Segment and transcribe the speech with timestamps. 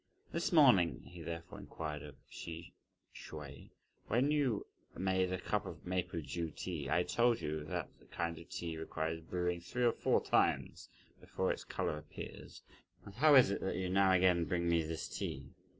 [0.31, 2.73] "This morning," he therefore inquired of Hsi
[3.13, 3.69] Hsüeh,
[4.07, 4.65] "when you
[4.97, 8.77] made a cup of maple dew tea, I told you that that kind of tea
[8.79, 12.63] requires brewing three or four times before its colour appears;
[13.05, 15.51] and how is that you now again bring me this tea?"